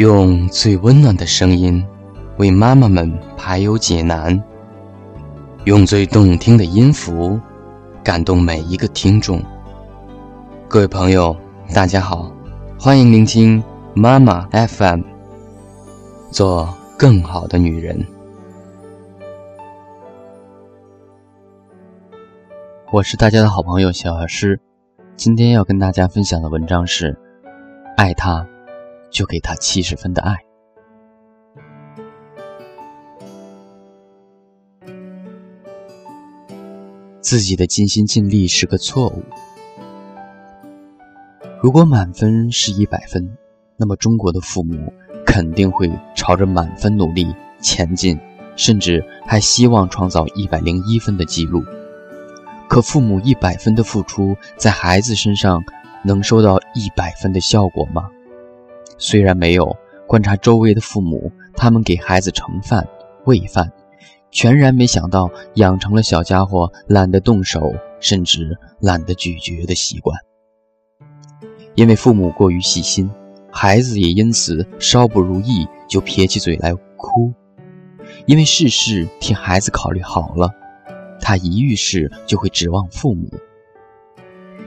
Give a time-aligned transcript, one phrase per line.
[0.00, 1.86] 用最温暖的声音，
[2.38, 4.34] 为妈妈们排忧解难；
[5.66, 7.38] 用最动听的音符，
[8.02, 9.42] 感动每一个听众。
[10.68, 11.36] 各位朋友，
[11.74, 12.32] 大家好，
[12.78, 15.02] 欢迎聆听妈妈 FM，
[16.30, 16.66] 做
[16.98, 18.02] 更好的女人。
[22.90, 24.58] 我是大家的好朋友小老师，
[25.14, 27.18] 今天要跟大家分享的文章是：
[27.98, 28.46] 爱他。
[29.10, 30.36] 就给他七十分的爱。
[37.20, 39.22] 自己的尽心尽力是个错误。
[41.62, 43.36] 如果满分是一百分，
[43.76, 44.92] 那么中国的父母
[45.26, 48.18] 肯定会朝着满分努力前进，
[48.56, 51.62] 甚至还希望创造一百零一分的记录。
[52.68, 55.62] 可父母一百分的付出，在孩子身上
[56.02, 58.08] 能收到一百分的效果吗？
[59.00, 62.86] 虽然没有观察周围的父母，他们给孩子盛饭、
[63.24, 63.72] 喂饭，
[64.30, 70.16] 全然没想到养成了小家伙懒得动手，甚至懒得咀嚼的习惯。
[71.74, 73.10] 因为父母过于细心，
[73.50, 77.32] 孩子也因此稍不如意就撇起嘴来哭。
[78.26, 80.50] 因为事事替孩子考虑好了，
[81.20, 83.30] 他一遇事就会指望父母。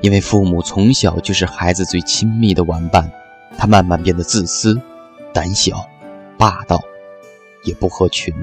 [0.00, 3.08] 因为父母从小就是孩子最亲密的玩伴。
[3.58, 4.80] 他慢慢变得自私、
[5.32, 5.88] 胆小、
[6.38, 6.80] 霸道，
[7.64, 8.34] 也不合群。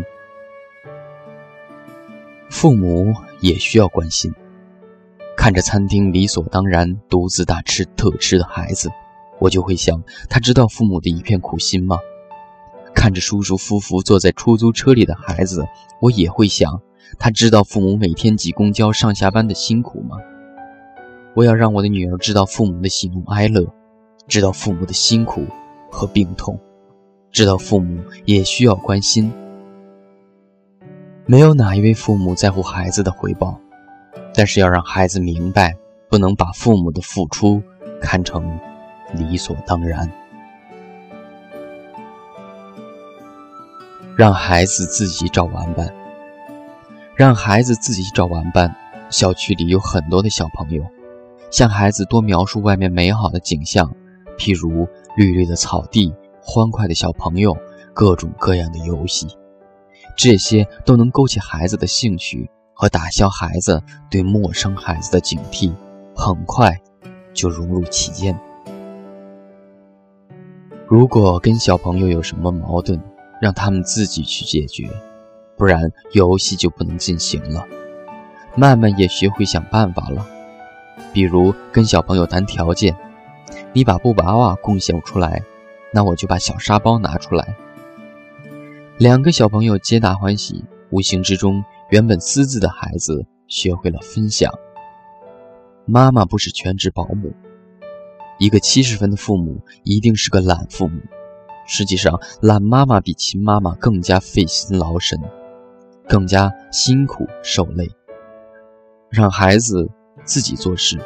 [2.50, 4.34] 父母也需要关心。
[5.36, 8.90] 看着餐厅理所当然独自大吃特吃的孩子，
[9.40, 11.98] 我就会想：他知道父母的一片苦心吗？
[12.94, 15.66] 看着舒舒服服坐在出租车里的孩子，
[16.00, 16.82] 我也会想：
[17.18, 20.18] 他知道父母每天挤公交上下班的辛苦吗？
[21.36, 23.66] 我要让我的女儿知道父母的喜怒哀乐。
[24.28, 25.46] 知道父母的辛苦
[25.92, 26.60] 和病痛，
[27.32, 29.32] 知道父母也需要关心。
[31.26, 33.60] 没有哪一位父母在乎孩子的回报，
[34.34, 35.76] 但是要让孩子明白，
[36.10, 37.62] 不能把父母的付出
[38.02, 38.60] 看成
[39.14, 40.12] 理所当然。
[44.16, 45.94] 让孩子自己找玩伴，
[47.16, 48.76] 让孩子自己找玩伴。
[49.10, 50.84] 小区里有很多的小朋友，
[51.52, 53.94] 向孩子多描述外面美好的景象。
[54.38, 57.56] 譬如绿绿的草地、欢快的小朋友、
[57.94, 59.28] 各种各样的游戏，
[60.18, 65.74] 这些都能勾起孩子的兴趣和打消孩子对陌生孩子的警惕，
[66.16, 66.80] 很快
[67.34, 68.40] 就融入其间。
[70.88, 73.02] 如果跟小朋友有什么矛盾，
[73.42, 74.90] 让他们自己去解决，
[75.58, 77.66] 不然游戏就不能进行了。
[78.56, 80.26] 慢慢也学会想办法了，
[81.12, 82.96] 比如跟小朋友谈条件。
[83.74, 85.44] 你把布娃娃贡献出来，
[85.92, 87.56] 那我就把小沙包拿出来。
[89.00, 94.54] 两个小朋友皆大欢喜，无形之中，原本私自的孩子学会了分享。
[95.86, 97.34] 妈妈不是全职保姆，
[98.38, 101.02] 一个七十分的父母一定是个懒父母。
[101.66, 105.20] 实际上，懒妈妈比勤妈妈更加费心劳神，
[106.08, 107.90] 更加辛苦受累，
[109.10, 109.90] 让孩子
[110.26, 111.00] 自己做事。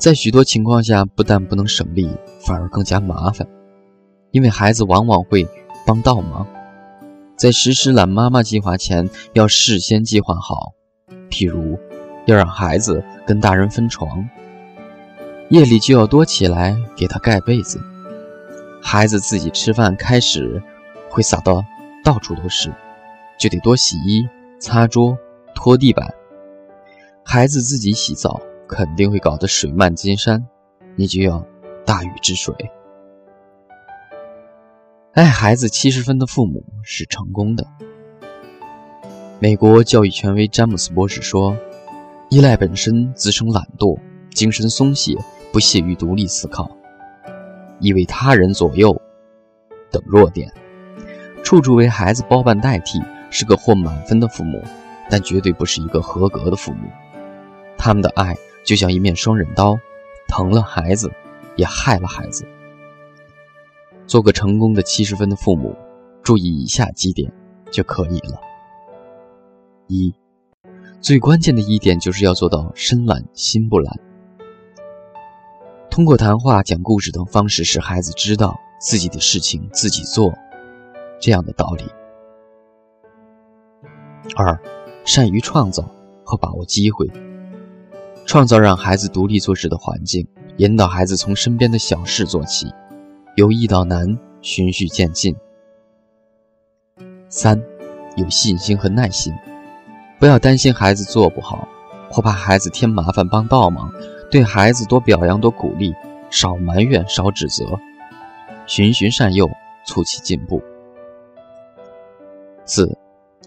[0.00, 2.08] 在许多情况下，不但不能省力，
[2.46, 3.46] 反而更加麻烦，
[4.30, 5.46] 因为孩子往往会
[5.86, 6.46] 帮倒忙。
[7.36, 10.72] 在实施懒妈妈计划前，要事先计划好，
[11.28, 11.78] 譬如
[12.24, 14.26] 要让孩子跟大人分床，
[15.50, 17.78] 夜里就要多起来给他盖被子。
[18.80, 20.62] 孩子自己吃饭开始
[21.10, 21.62] 会撒到
[22.02, 22.72] 到处都是，
[23.38, 24.26] 就得多洗衣、
[24.58, 25.18] 擦桌、
[25.54, 26.14] 拖地板。
[27.22, 28.40] 孩子自己洗澡。
[28.70, 30.46] 肯定会搞得水漫金山，
[30.94, 31.44] 你就要
[31.84, 32.54] 大禹治水。
[35.12, 37.66] 爱孩子七十分的父母是成功的。
[39.40, 41.56] 美国教育权威詹姆斯博士说
[42.30, 43.98] ：“依赖本身滋生懒惰、
[44.30, 45.18] 精神松懈、
[45.52, 46.70] 不屑于独立思考，
[47.80, 49.02] 以为他人左右
[49.90, 50.52] 等弱点，
[51.42, 54.62] 处处为孩子包办代替，是个获满分的父母，
[55.10, 56.88] 但绝对不是一个合格的父母。
[57.76, 59.78] 他们的爱。”就像一面双刃刀，
[60.28, 61.10] 疼了孩子，
[61.56, 62.46] 也害了孩子。
[64.06, 65.76] 做个成功的七十分的父母，
[66.22, 67.32] 注意以下几点
[67.70, 68.40] 就可以了。
[69.86, 70.14] 一，
[71.00, 73.98] 最关键的一点就是要做到身懒心不懒。
[75.90, 80.32] 通过谈话、讲故事等方式，使孩子知道自己的事情自己做
[81.20, 81.84] 这样的道理。
[84.36, 84.60] 二，
[85.04, 85.84] 善于创造
[86.24, 87.10] 和把握机会。
[88.30, 90.24] 创造让孩子独立做事的环境，
[90.58, 92.72] 引导孩子从身边的小事做起，
[93.34, 95.34] 由易到难，循序渐进。
[97.28, 97.60] 三，
[98.14, 99.34] 有信心和耐心，
[100.20, 101.66] 不要担心孩子做不好，
[102.08, 103.92] 或怕孩子添麻烦帮倒忙，
[104.30, 105.92] 对孩子多表扬多鼓励，
[106.30, 107.80] 少埋怨少指责，
[108.64, 109.50] 循循善诱，
[109.84, 110.62] 促其进步。
[112.64, 112.96] 四，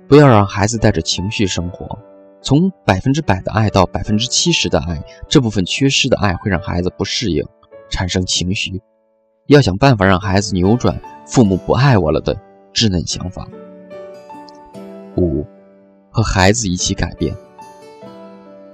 [0.09, 1.97] 不要让孩子带着情绪生活。
[2.43, 7.41] 从百分之百的爱到百分之七十的爱，这部分缺失的爱会让孩子不适应，
[7.89, 8.81] 产生情绪。
[9.47, 12.35] 要想办法让孩子扭转“父母不爱我了”的
[12.73, 13.47] 稚嫩想法。
[15.15, 15.45] 五，
[16.11, 17.33] 和孩子一起改变。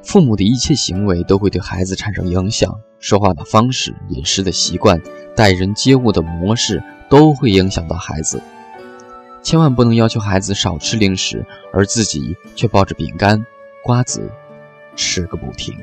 [0.04, 5.00] 父母的一切行为都会对孩子产生影响，说话的方式、饮食的习惯、
[5.36, 8.42] 待人接物的模式都会影响到孩子。
[9.44, 13.46] 千万不能要求孩子少吃零食，而自己却抱着饼干。
[13.90, 14.32] 瓜子
[14.96, 15.76] 吃个不停。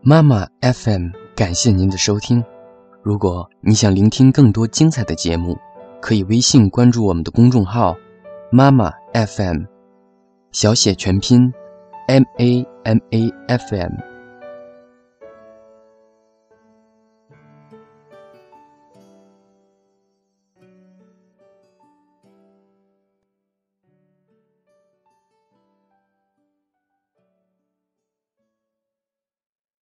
[0.00, 2.42] 妈妈 FM，感谢您的收听。
[3.02, 5.54] 如果你想聆听更多精彩的节目，
[6.00, 7.94] 可以微信关注我们的公众号
[8.50, 9.64] “妈妈 FM”，
[10.50, 11.52] 小写全拼
[12.06, 13.92] “M A M A F M”。